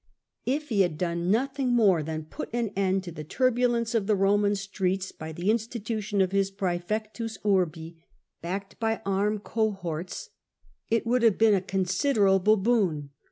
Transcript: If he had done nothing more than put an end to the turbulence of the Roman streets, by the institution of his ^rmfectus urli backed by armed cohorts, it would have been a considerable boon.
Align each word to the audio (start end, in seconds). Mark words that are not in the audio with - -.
If 0.47 0.69
he 0.69 0.81
had 0.81 0.97
done 0.97 1.29
nothing 1.29 1.73
more 1.73 2.01
than 2.01 2.25
put 2.25 2.49
an 2.53 2.69
end 2.75 3.03
to 3.03 3.11
the 3.11 3.23
turbulence 3.23 3.93
of 3.93 4.07
the 4.07 4.15
Roman 4.15 4.55
streets, 4.55 5.11
by 5.11 5.31
the 5.31 5.51
institution 5.51 6.21
of 6.21 6.31
his 6.31 6.51
^rmfectus 6.51 7.37
urli 7.43 7.97
backed 8.41 8.79
by 8.79 9.03
armed 9.05 9.43
cohorts, 9.43 10.31
it 10.89 11.05
would 11.05 11.21
have 11.21 11.37
been 11.37 11.53
a 11.53 11.61
considerable 11.61 12.57
boon. 12.57 13.11